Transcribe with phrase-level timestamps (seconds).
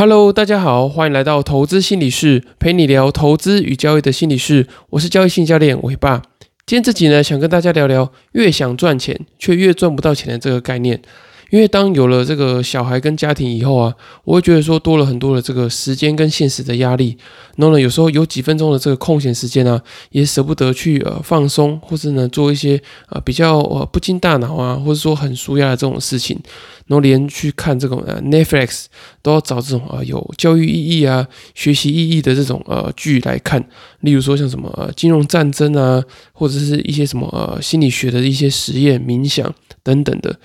[0.00, 4.66] Hello，大家好，欢迎来到投资心理室，陪你聊投资与交易的心理室。
[4.88, 6.22] 我是交易性教练伟爸。
[6.64, 11.02] 今天这集呢，想跟大家聊聊越想赚钱却越赚不到钱的这个概念。
[11.50, 17.16] 因为当有了这个小孩跟家庭以后啊，我会觉得说多了很多的这个时间跟现实的压力。
[17.56, 26.38] 然后呢，有时候有几分钟的这个空闲时间啊，也舍不得去呃放松，或是呢做一些呃比较呃不经大脑啊，或者说很舒压的这种事情。
[26.86, 28.86] 然后连去看这种呃 Netflix
[29.22, 33.64] 都要找这种呃有教育意义啊、学习意义的这种呃剧来看。
[34.00, 40.38] 例如说像什么呃金融战争啊，或者是一些什么呃心理学的一些实验、冥想等等的。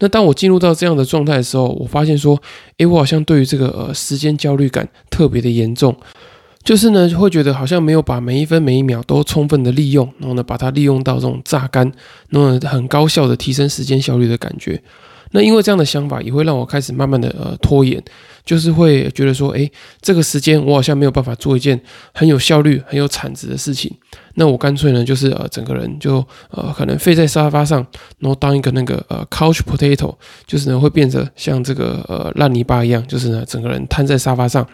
[0.00, 2.40] 那当我进入到这样的状态的时候，我发现说，
[2.78, 5.94] 诶，我好像对于这个呃时间焦虑感特别的严重，
[6.64, 11.92] 就是呢会觉得好像没有把每一分每一秒都充分的利用，然后呢把它利用到这种榨干，
[12.30, 14.82] 然后很高效的提升时间效率的感觉。
[15.32, 18.02] 那因为这样的想法也会让我开始慢慢的呃拖延，
[18.44, 19.70] 就是会觉得说，诶，
[20.00, 21.80] 这个时间我好像没有办法做一件
[22.12, 23.94] 很有效率、很有产值的事情。
[24.34, 27.84] 那我干脆呢，就是呃，整个人就呃，可能废在沙发上，
[28.18, 30.14] 然后当一个那个呃，couch potato，
[30.46, 34.66] 就是呢，会变得像这个呃烂泥巴一样，就是呢，整个人瘫在沙发上，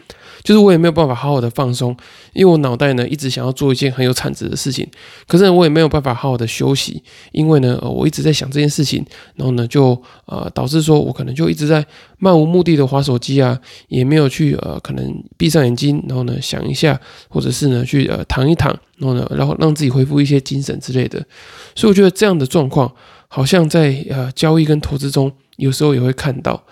[0.42, 1.96] 就是我也没有办法好好的放松，
[2.34, 4.86] 因为我脑袋呢一直想要做一件很有产值的事情，
[5.27, 9.04] 可是呢我也没有办法好好的休息，因为呢呃，我一直在想这件事情，
[9.36, 11.84] 然后呢，就呃导致说我可能就一直在
[12.18, 18.78] 漫无目的的划手机啊，也没有去呃，可能闭上眼睛，然后呢想一下，或者是呢去呃躺一躺。
[18.98, 21.25] 然后呢，然后让自己恢复一些精神之类的，
[21.75, 22.91] 所以我觉得这样的状况，
[23.28, 26.64] 好像在呃交易跟投资中，有时候也会看到，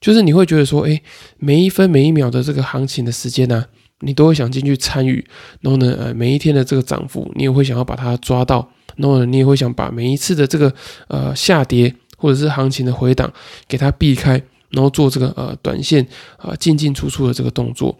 [0.00, 1.02] 就是你会觉得说，哎，
[1.38, 3.66] 每一分每一秒的这个行情的时间呢，
[4.00, 5.24] 你都会想进去参与，
[5.60, 8.66] 然后呢，呃，每一天的这个涨幅，你也会想要把它抓到，
[8.96, 10.72] 然后呢，你也会想把每一次的这个
[11.08, 13.30] 呃下跌或者是行情的回档
[13.68, 16.06] 给它避开，然后做这个呃短线
[16.38, 17.98] 啊进进出出的这个动作。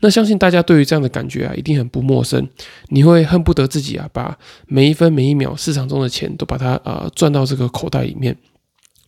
[0.00, 2.48] 那相信大家对于这样的感觉啊，一定很不陌生。
[2.88, 8.36] 你会恨不得自己啊，把每一分每一秒市场中的钱都把它呃赚到这个口袋里面。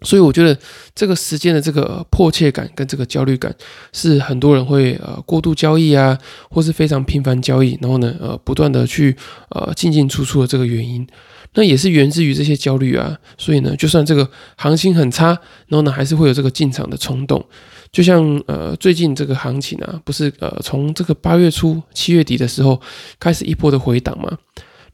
[0.03, 0.59] 所以我觉得
[0.95, 3.55] 这个时间的这个迫切感跟这个焦虑感，
[3.93, 6.19] 是很多人会呃过度交易啊，
[6.51, 9.17] 或是非常频繁交易，然后呢呃不断的去
[9.49, 11.07] 呃进进出出的这个原因。
[11.55, 13.17] 那也是源自于这些焦虑啊。
[13.39, 15.29] 所以呢，就算这个行情很差，
[15.69, 17.43] 然后呢还是会有这个进场的冲动。
[17.95, 22.81] 就像呃最近这个行情啊，不是呃从这个八月初七月底的时候
[23.21, 24.37] 开始一波的回档嘛？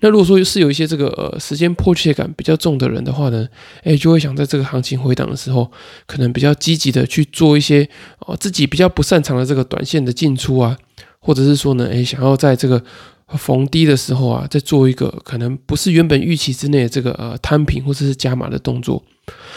[0.00, 3.48] 那如果说是有一些这个呃时间迫切感比较重的人的话呢，
[3.84, 5.70] 哎就会想在这个行情回档的时候，
[6.06, 7.88] 可能比较积极的去做一些
[8.26, 10.76] 哦自己比较不擅长的这个短线的进出啊，
[11.20, 12.84] 或者是说呢，哎想要在这个。
[13.36, 19.02] 逢低的时候啊，再做一个可能不是原本预期之内的这个呃摊平或者是加码的动作，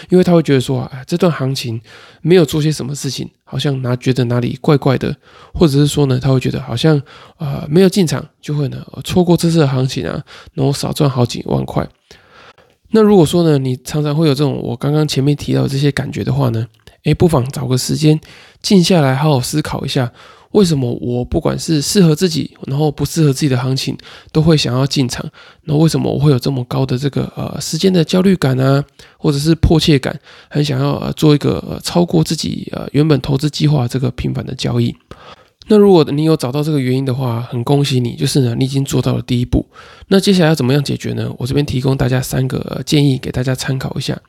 [0.10, 1.82] 因为他会觉得说啊，这段行情
[2.22, 5.16] 没有做些什么事情，好像哪觉得哪里怪怪的，
[5.54, 7.02] 或者是说呢，他会觉得好像
[7.38, 10.24] 呃没有进场就会呢错过这次的行情啊，
[10.54, 11.88] 然后少赚好几万块。
[12.92, 16.68] 那如果说呢，你常常会有这种我刚刚前面提到这些感觉的话呢，
[17.06, 18.20] 诶，不妨找个时间
[18.62, 20.12] 静下来，好好思考一下。
[20.54, 23.96] 为什么我不管是适合自己，然后不适合自己的行情，
[24.32, 25.24] 都会想要进场？
[25.66, 28.84] 那为什么我会有这么高的这个呃时间的焦虑感啊，
[29.18, 30.20] 或者是迫切感，
[30.50, 34.96] 很想要呃做一个呃超过自己呃原本投资计划这个频繁的交易？
[35.68, 39.66] 那如果你有找到这个原因的话，很恭喜你，就是呢你已经做到了第一步。
[40.10, 41.34] 那接下来要怎么样解决呢？
[41.38, 44.22] 我这边提供大家三个建议给大家参考一下。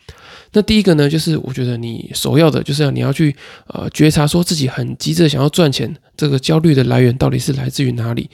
[0.53, 3.35] 那第一个呢，就是我觉得你首要的就是要你要去
[3.67, 8.29] 呃觉察，说自己很急着想要赚钱，这个焦虑的来源到底是来自于哪里？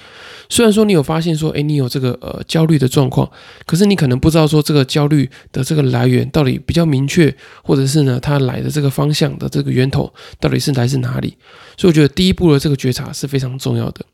[0.48, 3.30] 虽然说你有发现说，哎，你有这个呃焦虑的状况，
[3.66, 11.36] 可是你可能不知道说这个焦虑的这个来源到底比较明确，或者是呢它来的这个方向的这个源头到底是来自哪里？
[11.76, 14.04] 所以我觉得第一步的这个觉察是非常重要的。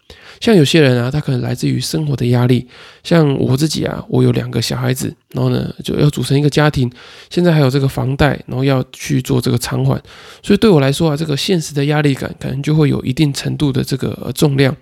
[0.41, 2.67] 像有些人啊，他可能来自于生活的压力，
[3.03, 6.91] 像我自己啊，我有两个小孩子，然后呢就要组成一个家庭，
[7.31, 10.01] 现在还有这个房贷，然后要去做这个偿还，
[10.43, 14.75] 所以对我来说啊，这个现实的压力感可能就会有一定程度的这个重量。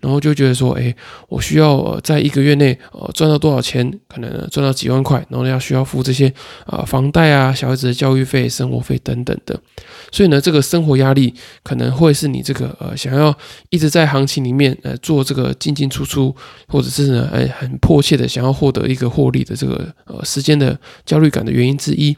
[0.00, 0.94] 然后就觉得说，哎，
[1.28, 3.92] 我需要在一个月内呃赚到多少钱？
[4.08, 6.32] 可能赚到几万块，然后要需要付这些
[6.64, 9.60] 啊房贷啊、小孩子的教育费、生活费等等的。
[10.10, 13.36] 所以呢，这个生活压力可能会是你这个呃想要
[13.68, 16.34] 一直在行情里面呃做这个进进出出，
[16.66, 22.16] 或者是呢哎很迫切的想要获得一个获利的这个呃时间的焦虑感的原因之一。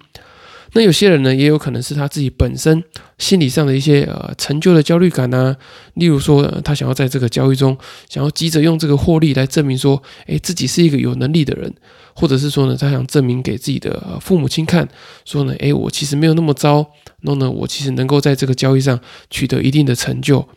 [0.75, 2.83] 那有些人呢，也有可能是他自己本身
[3.19, 5.55] 心理上的一些呃成就的焦虑感啊，
[5.95, 7.77] 例如说他想要在这个交易中
[8.09, 11.71] 想要急着用这个获利来证明说，诶自己是一个有能力的人，
[12.15, 14.89] 或者是说呢，他想证明给自己的父母亲看，
[15.27, 16.87] 说呢，诶我其实没有那么糟，
[17.21, 18.99] 然后呢，我其实能够在这个交易上
[19.29, 20.49] 取得一定的成就。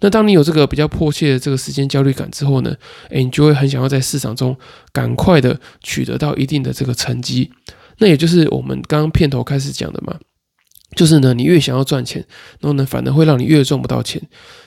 [0.00, 2.74] 那当你有这个比较迫切的这个时间焦虑感之后呢，
[3.08, 4.54] 诶，你就会很想要在市场中
[4.92, 7.50] 赶快的取得到一定的这个成绩。
[7.98, 10.16] 那也就是我们刚刚片头开始讲的嘛，
[10.96, 12.24] 就是呢，你越想要赚钱，
[12.60, 14.20] 然后呢，反而会让你越赚不到钱，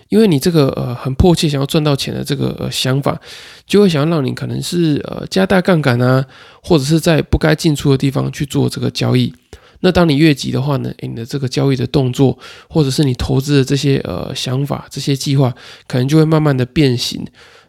[0.10, 3.19] 因为你这个呃很迫切想要赚到钱的这个呃想法，
[3.68, 6.25] 就会想要让你可能是呃加大杠杆啊，
[6.63, 9.33] 或者是在不该进出的地方去做这个交易。
[9.81, 12.39] 那当你越急的话呢，你的这个交易的动作，
[12.69, 15.54] 或者是你投资的这些呃想法、这些计划，
[15.86, 17.24] 可能就会慢慢的变形。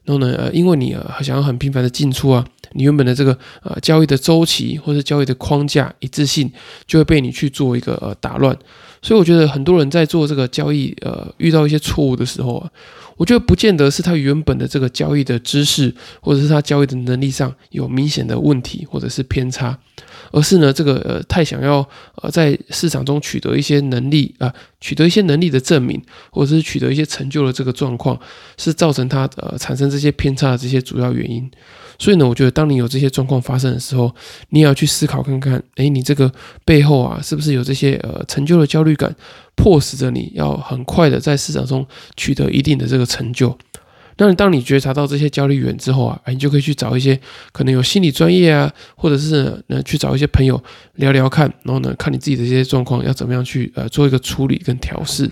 [0.06, 2.42] 然后呢，呃，因为你呃想要很频繁的进出啊，
[2.72, 6.50] 你原本的这个呃交易的周期或者交易的框架一致性，
[6.86, 8.56] 就会被你去做一个呃打乱。
[9.02, 12.70] 所以我觉得很多人在做这个交易，呃，遇到一些错误的时候啊，
[13.16, 19.78] 我觉得不见得是他原本的这个交易的知识，或者是他交易的能力上有明显的问题，或者是偏差。
[20.32, 21.86] 而是呢，这个呃太想要
[22.22, 28.18] 呃在市场中取得一些能力啊，取得一些能力的证明，或者是取得一些成就的这个状况，
[28.56, 31.50] 是造成他呃产生这些偏差的这些主要原因。
[31.98, 34.14] 所以呢，我觉得当你有这些状况发生的时候，
[34.50, 36.30] 你也要去思考看看，哎，你这个
[36.64, 39.14] 背后啊，是不是有这些呃成就的焦虑感，
[39.54, 41.86] 迫使着你要很快的在市场中
[42.16, 43.56] 取得一定的这个成就。
[44.18, 47.20] 那当你觉察到这些焦虑源之后啊，你就可以去找一些
[47.52, 50.62] 可能有心理专业啊，或者是呢去找一些朋友
[50.94, 55.30] 聊聊看，然后呢看你自己的这些状况要怎么样去呃做一个处理跟调试。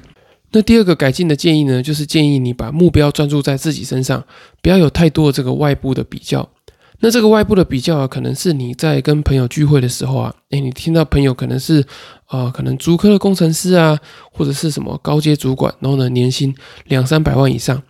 [0.53, 4.23] 那第二个改进的建议呢，就是建议你把目标专注在自己身上，
[4.63, 6.49] 不要有太多的这个外部的比较。
[7.01, 11.85] 那这个外部的比较啊，可能是你在跟朋友聚会的时候啊，诶，你听到朋友可能是
[12.29, 13.99] 呃可能主科的工程师啊，
[14.31, 16.55] 或者是什么高阶主管，然后呢年薪
[16.85, 17.83] 两三百万以上。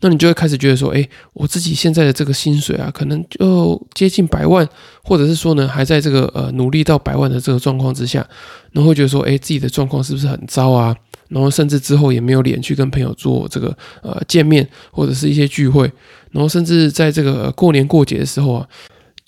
[0.00, 4.66] 那你就会开始觉得说，哎，我自己现在的这个薪水啊，可能就接近百万，
[5.02, 8.26] 或者是说呢，还在这个呃努力到百万的这个状况之下，
[8.72, 10.96] 然后会觉得说，哎，自己的状况是不是很糟啊？
[11.28, 15.90] 然后甚至之后也没有脸去跟朋友做这个呃见面，或者是一些聚会，
[16.30, 18.66] 然后甚至在这个过年过节的时候啊。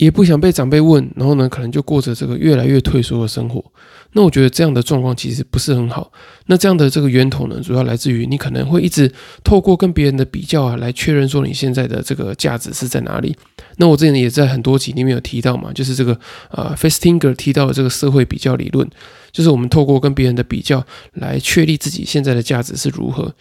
[0.02, 3.64] 也不想被长辈问，然后呢，可能就过着这个越来越退缩的生活。
[4.14, 6.10] 那我觉得这样的状况其实不是很好。
[6.46, 9.10] 那这样的这个源头呢，主要来自于你可能会一直
[9.44, 13.36] 透过跟别人的比较啊，来确认说你现在的这个价值是在哪里。
[13.76, 16.18] 那我之前也在很多集里面有提到嘛，就是这个
[16.50, 18.86] 呃，Festinger 提到的这个社会比较理论，
[19.30, 23.32] 就是我们透过跟别人的比较来确立自己现在的价值是如何。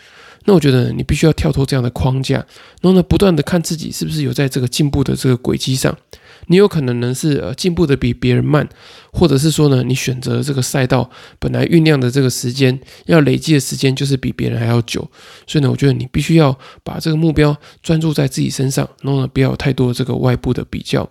[0.45, 2.35] 那我觉得你必须要跳脱这样的框架，
[2.81, 5.95] 然后呢，不断的看自己是不是有在这个进步的这个轨迹上。
[6.47, 8.67] 你有可能呢是呃进步的比别人慢，
[9.13, 11.07] 或者是说呢，你选择这个赛道
[11.37, 15.07] 本来酝酿的这个时间要累积的时间就是比别人还要久，
[15.45, 21.07] 所以呢，我觉得你必须要把这个目标专注在自己身上，然后呢，不要有太多这个外部的比较。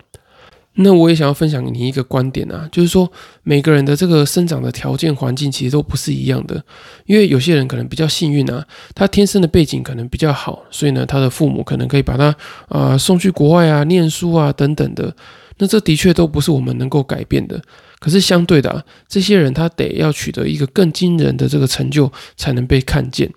[0.75, 3.11] 那我也想要分享给你一个观点啊，就是说
[3.43, 6.63] 每个人的这个生长的条件环境其实都不是一样的，
[7.07, 8.65] 因为有些人可能比较幸运啊，
[8.95, 12.35] 他天生的背景可能比较好，所以呢，他的父母可能可以把他
[12.69, 15.15] 啊送去国外啊念书啊等等的，
[15.59, 17.61] 那这的确都不是我们能够改变的。
[17.99, 23.31] 可是相对的啊，这些人他得要取得一个更惊人的这个成就，才能被看见。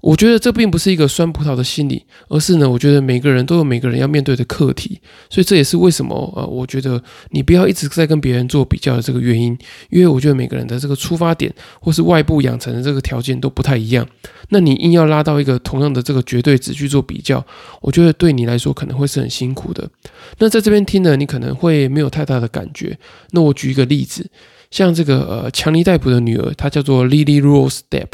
[0.00, 9.58] 我觉得这并不是一个酸葡萄的心理，而是呢，我觉得每个人都有每个人要面对的课题，所以这也是为什么呃，我觉得你不要一直在跟别人做比较的这个原因，
[9.90, 14.06] 因为我觉得每个人的这个出发点或是外部养成的这个条件都不太一样，
[14.50, 17.44] 那你硬要拉到一个同样的这个绝对值去做比较，
[17.82, 19.90] 我觉得对你来说可能会是很辛苦的。
[20.38, 22.96] 那在这边听呢，你可能会没有太大的感觉。
[23.32, 24.30] 那我举一个例子。
[24.70, 28.08] 像这个呃，强尼戴普的女儿，她叫做 Lily Rose Depp。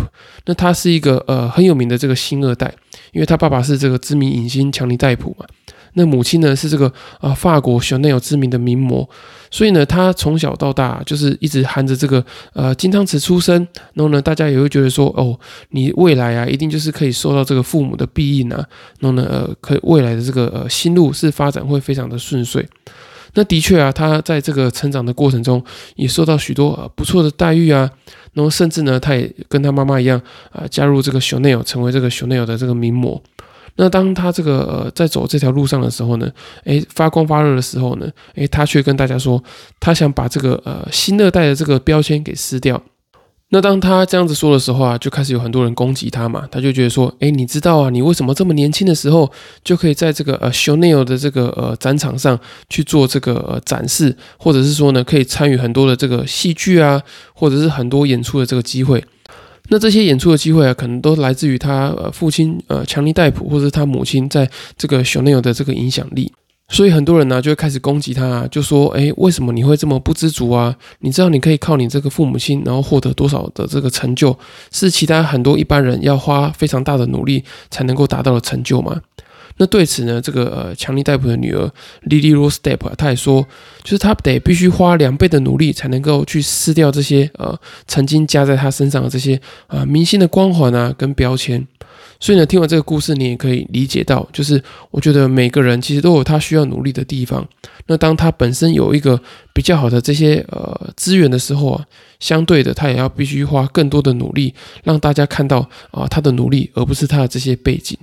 [0.47, 2.75] 那她是一个呃很有名的这个星二代，
[3.13, 5.47] 因为她爸爸是这个知名影星强尼戴普嘛。
[5.97, 9.09] 那母亲呢是这个啊法国 Chanel 知名的名模，
[9.49, 13.57] 所以呢，她从小到大就是一直含着这个呃金汤匙出生。
[13.93, 15.39] 然后呢，大家也会觉得说，哦，
[15.71, 18.57] 你未来啊，一定就是可以受到这个父母的庇荫啊。
[18.99, 22.69] 然后呢，呃，可未来的这个呃心路是发展会非常的顺遂。
[23.35, 25.63] 那的确啊，他在这个成长的过程中
[25.97, 27.91] 也受到许多呃不错的待遇啊，
[28.33, 30.21] 然后甚至呢，他也跟他妈妈一样
[30.53, 33.23] 啊，加入这个 Chanel，成为这个 Chanel 的这个名模。
[33.77, 36.31] 那当他这个呃在走这条路上的时候呢，
[36.63, 39.43] 诶，发光发热的时候呢，诶，他却跟大家说，
[39.81, 42.81] 他想把这个呃新二代的这个标签给撕掉。
[43.51, 46.49] 那当他这样子说的时候啊，就开始有很多人攻击他嘛。
[46.51, 49.31] 他就觉得说，哎，你知道啊，你为什么这么年轻的时候
[49.63, 52.37] 就可以在这个呃 Chanel 的这个呃展场上
[52.69, 57.01] 去做这个呃展示，或者是说呢，可以参与很多的这个戏剧啊，
[57.33, 59.05] 或者是很多演出的这个机会。
[59.69, 66.33] 那这些演出的机会啊，可能都来自于他呃父亲呃强尼戴普，或者是他母亲在这个 Chanel 的这个影响力。
[66.69, 70.75] 所以很多人呢就会开始攻击他，就说：“哎，为什么你会这么不知足啊？
[71.01, 74.37] 你知道你可以靠你这个父母亲，然后获得多少的这个成就，
[74.73, 79.03] 是其他很多一般人要花非常大的努力才能够达到的成就吗？”
[79.57, 81.71] 那对此呢，这个呃强尼戴普的女儿
[82.09, 83.47] Lily Rose Depp，她也说，
[83.85, 87.57] 就是她得必须花两倍的努力才能够去撕掉这些呃
[87.87, 91.69] 曾经加在她身上的这些呃明星的光环啊跟标签。
[92.25, 97.47] 所以呢，听完这个故事，你也可以理解到，就是我觉得每个人其实都有他需要努力的地方。
[97.87, 99.21] 那当他本身有一个
[99.53, 101.85] 比较好的这些呃资源的时候啊，
[102.21, 104.55] 相对的他也要必须花更多的努力，
[104.85, 107.99] 让大家看到啊他的努力，而不是他的这些背景。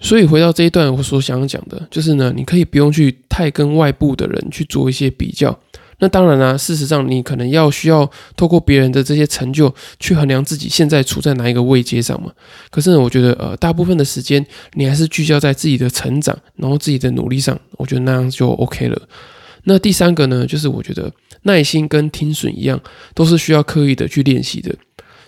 [0.00, 5.58] 所以回到这一段，我所想讲的就是呢，你可以不用去太跟外部的人去做一些比较。
[5.98, 12.30] 那当然啦，事实上你可能要需要透过别人的这些成就去衡量自己现在处在哪一个位阶上嘛。
[12.70, 19.02] 可是，我觉得呃，大部分的时间你还是聚焦在自己的成长，然后自己的努力上，我觉得那样就 OK 了。
[19.64, 21.10] 那第三个呢，就是我觉得
[21.42, 22.80] 耐心跟听损一样，
[23.14, 24.74] 都是需要刻意的去练习的。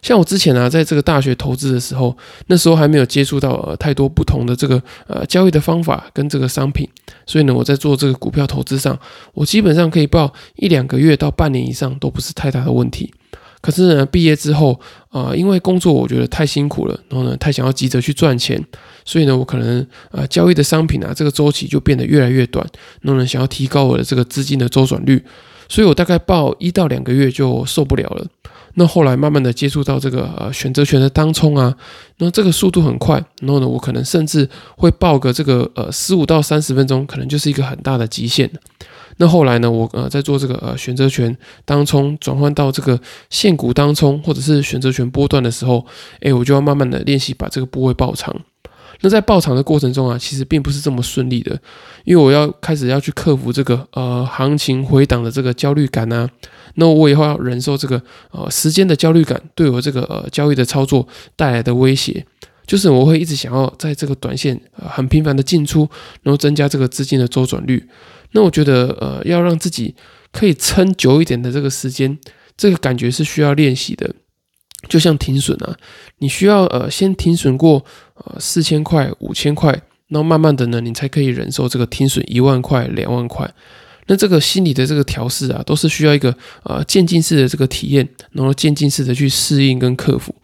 [0.03, 6.89] 像我之前啊，在这个大学投资的时候，那时候还没有接触到呃太多不同的这个呃交易的方法跟这个商品，
[7.27, 8.99] 所以呢，我在做这个股票投资上，
[9.35, 13.13] 我基本上可以报一两个月到半年以上都不是太大的问题。
[13.61, 18.65] 可是呢，毕业之后啊，因为工作我觉得太辛苦了，然后呢，太想要急着去赚钱，
[19.05, 22.65] 所以呢，我可能呃交易的商品啊，这个周期就变得越来越短，
[23.01, 25.21] 然后呢，想要提高我的这个资金的周转率，
[25.69, 28.25] 所以我大概报一到两个月就受不了了。
[28.75, 31.77] 那后来慢慢的接触到这个呃选择权的当冲啊，
[32.19, 38.51] 那这个速度很快，然后呢，我可能甚至会报个这个呃十五到三十分钟，可能就是一个很大的极限。
[39.17, 45.85] 那后来呢，我呃在做这个呃选择权当冲转换到这个现股当冲或者是选择权波段的时候，
[46.21, 48.35] 哎，我就要慢慢的练习把这个部位爆长。
[49.01, 51.59] 那在爆场的过程中啊，其实并不是这么顺利的，
[52.05, 56.29] 因为我要开始要去克服这个呃行情回档的这个焦虑感啊，
[56.75, 62.27] 那我以后要忍受这个呃时间的焦虑感对我这个呃交易的操作带来的威胁，
[62.67, 65.89] 就是我会一直想要在这个短线呃很频繁的进出，
[66.23, 67.89] 然后增加这个资金的周转率。
[68.33, 69.95] 那我觉得呃要让自己
[70.33, 72.19] 可以撑久一点的这个时间，
[72.57, 74.15] 这个感觉是需要练习的。
[74.89, 75.77] 就像停损啊，
[76.19, 79.71] 你需要呃先停损过呃四千块、五千块，
[80.09, 83.53] 然后慢慢的呢，你才可以忍受这个停损一万块、两万块。
[84.07, 90.35] 那这个心理的这个调试啊，都是需要一个呃渐进式的这个体验，然后渐进式的去适应跟克服，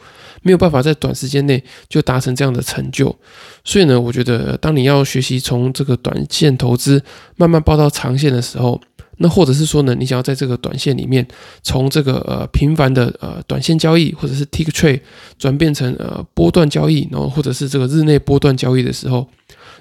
[0.43, 3.17] 没有办法在短时间内就达成这样的成就。
[3.65, 7.03] 所以呢，我觉得当你要学习从这个短线投资
[7.37, 8.79] 慢慢报到长线的时候，
[9.19, 11.27] 那或者是说呢，你想要在这个短线里面，
[11.63, 15.01] 从这个呃频繁的呃短线交易，或者是 tick trade
[15.39, 19.29] 转变成呃波段交易，然后或者是这个日内波段交易的时候，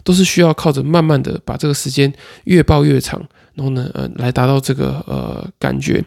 [0.04, 2.12] 都是需要靠着慢慢的把这个时间
[2.44, 3.20] 越报越长，
[3.56, 6.04] 然后呢呃来达到这个呃感觉。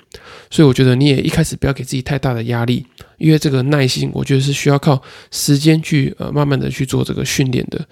[0.51, 2.87] 所以我觉得你也一开始不要给自己太大的压力，
[3.19, 7.85] 因为这个耐心，我觉得是需要靠时间去呃慢慢的去做这个训练的。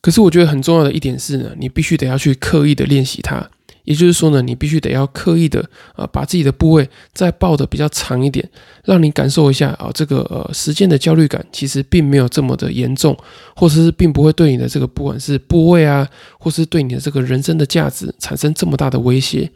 [0.00, 3.48] 可是我觉得很重要的一点是呢，你必须得要去刻意的练习它。
[3.84, 8.48] 也就是说呢，你必须得要刻意的啊，把自己的部位再抱的比较长一点，
[8.84, 13.16] 让你感受一下啊，这个呃时间的焦虑感其实并没有这么的严重，
[13.56, 16.08] 或者是并不会对你的这个不管是部位啊，
[16.38, 19.50] 或是对你的这个人生的价值产生这么大的威胁。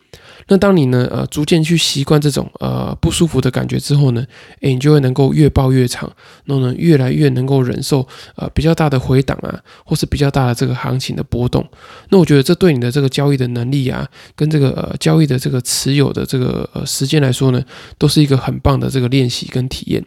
[0.48, 4.24] 那当你呢，呃，逐渐去习惯这种呃不舒服的感觉之后呢，
[4.60, 6.10] 诶，你就会能够越抱越长，
[6.44, 11.66] 然后呢，越来越能够忍受呃比较大的回档啊，或是比较大的这个行情的波动。
[12.10, 17.62] 那我觉得这对你的这个交易的能力啊，跟这个呃交易的这个持有的这个呃时间来说呢，
[17.98, 20.04] 都是一个很棒的这个练习跟体验。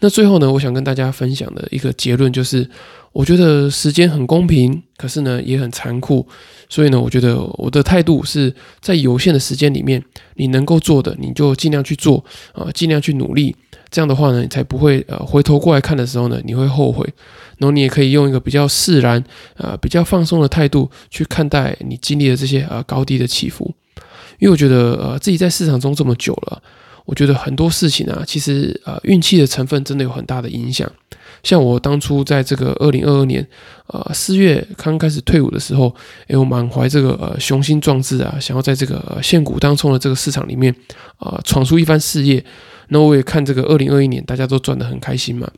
[0.00, 2.68] 那最后呢，我想跟大家分享的一个结论就是。
[3.12, 6.28] 我觉得时间很公平，可是呢也很残酷，
[6.68, 12.22] 所以呢，我觉得我的态度是在有限的时间里面，你能够做的，你就尽量去做
[12.52, 13.56] 啊，尽量去努力。
[13.88, 17.08] 这样的话呢，你才不会呃回头过来看的时候呢，你会后悔。
[17.56, 19.24] 然后你也可以用一个比较释然
[19.56, 23.74] 啊、比较放松的态度去看待你经历的这些呃高低的起伏。
[24.38, 26.62] 因为我觉得呃自己在市场中这么久了，
[27.06, 30.90] 我觉得很多事情啊，其实呃运气的成分真的有很大的影响。
[31.42, 33.46] 像我当初在这个二零二二年，
[33.86, 35.94] 呃四月刚开始退伍的时候，
[36.26, 40.74] 诶，我满怀这个呃雄心壮志啊，想要在这个呃现股当中的这个市场里面
[41.18, 42.44] 呃闯出一番事业。
[42.88, 45.48] 那我也看这个二零二一年，大家都赚得很开心嘛。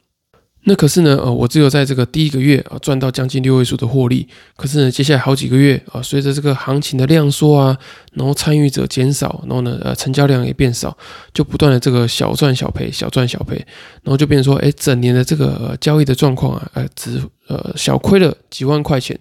[0.69, 4.29] 那可是呢，呃，我只有在这个第一个月啊赚到将近六位数的获利。
[4.55, 7.75] 可是呢，接下来好几个月啊，随着这个行情的量缩啊，
[8.13, 10.95] 然后参与者减少，然后呢，呃，成交量也变少，
[11.33, 13.57] 就不断的这个小赚小赔，小赚小赔，
[14.03, 19.19] 然后就变成说，哎，整年的这个交易的状况啊，呃，只呃小亏了几万块钱。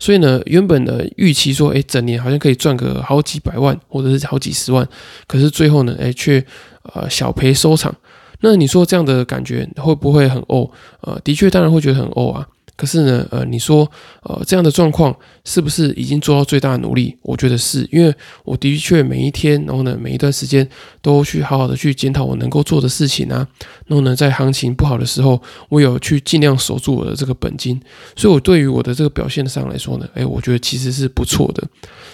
[0.00, 4.84] 所以呢，原本的预期说，哎，整年好像可以赚个好几百万或者是好几十万，
[5.28, 6.44] 可是最后呢，哎，却
[6.82, 7.94] 呃小赔收场。
[8.40, 10.70] 那你说这样的感觉会不会很哦？
[11.00, 12.48] 呃，的确，当然会觉得很哦啊。
[12.78, 13.90] 可是呢，呃，你说，
[14.22, 15.12] 呃，这样的状况
[15.44, 17.16] 是不是已经做到最大的努力？
[17.22, 20.66] 我觉得是，因为我的确每一天，然后呢，每一段时间
[21.02, 23.44] 都去好好的去检讨我能够做的事情啊。
[23.86, 27.80] 然后呢，在行情不好的时候，我有去尽量守住我的这个本金。
[28.14, 31.66] 所以，我对于我的这个表现上来说呢，哎，我觉得其实是不错的。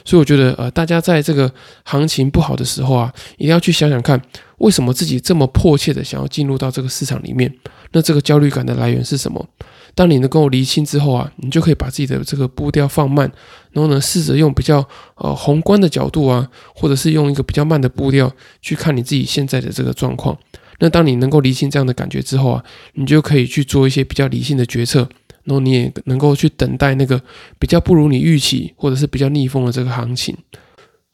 [0.02, 1.52] 所以，我觉得，呃，大家在这个
[1.85, 4.18] 行情不好的时候啊，一定要去想想看，
[4.59, 7.54] 为什么自己这么迫切的想要进入到这个市场里面？
[7.92, 9.47] 那这个焦虑感的来源是什么？
[9.95, 13.31] 当你能够厘清之后啊，你就可以把自己的这个步调放慢，
[13.73, 20.37] 然后呢，试着用比较呃宏观的角度啊，或者是用一个比较慢的步调去看你自己现在的这个状况。
[20.81, 25.09] 那当你能够厘清这样的感觉之后啊，你就可以去做一些比较理性的决策，
[25.45, 27.21] 然后你也能够去等待那个
[27.61, 30.37] 比较不如你预期或者是比较逆风的这个行情。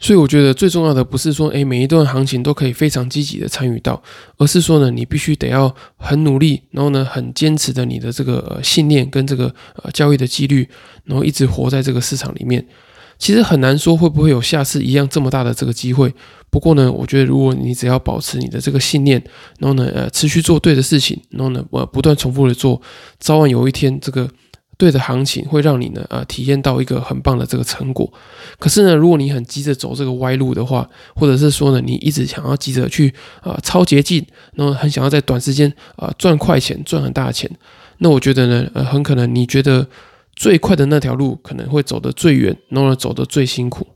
[0.02, 4.02] 所以我觉得最重要的不是说，哎，每一段行情都可以非常积极的参与到，
[4.38, 10.66] 而是说呢，你必须得要很努力，然后呢，很坚持的你的这个信念跟这个呃交易的纪律，
[11.04, 12.66] 然后一直活在这个市场里面。
[13.18, 16.10] 其实很难说会不会有下次一样这么大的这个机会。
[16.48, 19.22] 不过呢，我觉得如果你只要保持你的这个信念，
[19.58, 22.80] 然后呢，呃，持续做对的事情，然后呢，呃，不断重复的做，
[23.18, 24.26] 早晚有一天这个。
[24.80, 28.10] 对的行情会让你呢，啊，体验到一个很棒的这个成果。
[28.58, 37.50] 可是呢，如果你很急着走这个歪路的话，或者是说呢，你一直想要急着去啊超捷径，然后很想要在短时间啊赚快钱、赚很大的钱，
[37.98, 39.86] 那我觉得呢，呃，很可能你觉得
[40.34, 43.86] 最快的那条路可能会走得最远，然后走得最辛苦。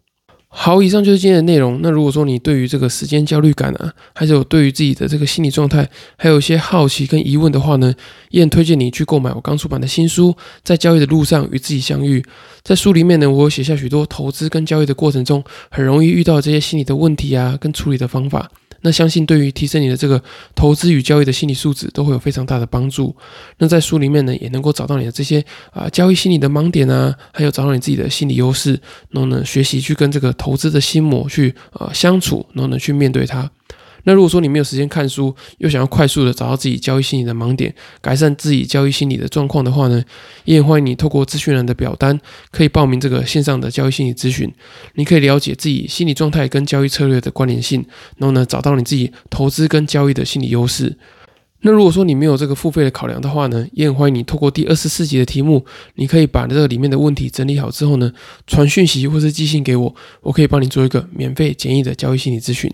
[0.56, 1.80] 好，以上就是今天的内容。
[1.82, 7.92] 那如果说你对于这个时间焦虑感啊，还是有对于自己的这个心理状态，还有一些好奇跟疑问的话呢，
[8.30, 10.30] 依然推荐你去购买我刚出版的新书
[10.62, 12.20] 《在交易的路上与自己相遇》。
[12.62, 18.48] 在书里面呢，我有写下许多投资跟交易的过程中很容易遇到这些心理的问题啊，跟处理的方法。
[18.84, 20.22] 那相信对于提升你的这个
[20.54, 23.16] 投资与交易的心理素质都会有非常大的帮助。
[23.58, 33.50] 那在书里面呢，也能够找到你的这些啊交易心理的盲点啊，还有找到你自己的心理优势，然后呢学习去跟这个投资的心魔去啊相处，然后呢去面对它。
[34.04, 40.02] 那如果说你没有时间看书，又想要快速的找到自己交易心理的盲点，改善自己交易心理的状况的话呢，
[40.44, 44.52] 也欢迎你透过资讯栏的表单，可以报名这个线上的交易心理咨询。
[44.94, 47.84] 你可以了解自己心理状态跟交易策略的关联性，
[48.18, 50.96] 然后呢，找到你自己投资跟交易的心理优势。
[51.66, 55.64] 那如果说你没有这个付费的考量的话呢，也很欢迎你透过第二十四集的题目，
[55.94, 58.12] 你可以把这个里面的问题整理好之后呢，
[58.46, 62.70] 传讯息或是寄信给我，我可以帮你做一个免费简易的交易心理咨询。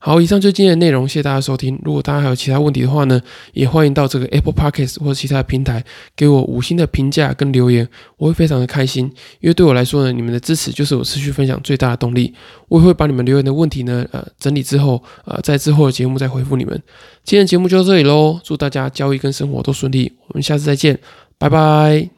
[0.00, 1.76] 好，以上就是今天的内容，谢谢大家收听。
[1.84, 3.20] 如果大家还有其他问题的话呢，
[3.52, 5.84] 也欢迎到这个 Apple Podcast 或者其他的平台
[6.14, 9.06] 给我五星的评价跟留言，我会非常的开心。
[9.40, 12.32] 因为对我来说呢，你们的支持就是我持续分享最大的动力。
[12.68, 16.80] 我也会把你们留言的问题呢，呃，整理之后，呃，在之后的节目再回复你们。
[17.24, 20.98] 今天的节目就到这里喽，祝大家交易跟生活都顺利，我们下次再见，
[21.38, 22.17] 拜拜。